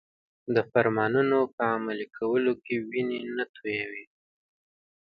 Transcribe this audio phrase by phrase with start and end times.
[0.55, 4.05] د فرمانونو په عملي کولو کې وینې نه تویوي.